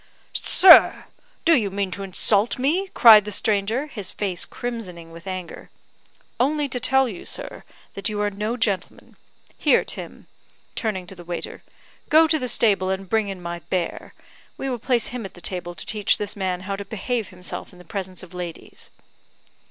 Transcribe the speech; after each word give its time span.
"Sir! 0.33 1.05
do 1.45 1.53
you 1.55 1.69
mean 1.69 1.91
to 1.91 2.01
insult 2.01 2.57
me?" 2.57 2.87
cried 2.95 3.23
the 3.23 3.31
stranger, 3.31 3.85
his 3.85 4.09
face 4.09 4.45
crimsoning 4.45 5.11
with 5.11 5.27
anger. 5.27 5.69
"Only 6.39 6.67
to 6.69 6.79
tell 6.79 7.07
you, 7.07 7.23
sir, 7.23 7.61
that 7.93 8.09
you 8.09 8.19
are 8.19 8.31
no 8.31 8.57
gentleman. 8.57 9.15
Here, 9.59 9.85
Tim," 9.85 10.25
turning 10.73 11.05
to 11.05 11.13
the 11.13 11.23
waiter, 11.23 11.61
"go 12.09 12.27
to 12.27 12.39
the 12.39 12.47
stable 12.49 12.89
and 12.89 13.07
bring 13.07 13.27
in 13.27 13.43
my 13.43 13.59
bear; 13.59 14.15
we 14.57 14.71
will 14.71 14.79
place 14.79 15.09
him 15.09 15.23
at 15.23 15.35
the 15.35 15.39
table 15.39 15.75
to 15.75 15.85
teach 15.85 16.17
this 16.17 16.35
man 16.35 16.61
how 16.61 16.75
to 16.75 16.83
behave 16.83 17.27
himself 17.27 17.71
in 17.71 17.77
the 17.77 17.85
presence 17.85 18.23
of 18.23 18.33
ladies." 18.33 18.89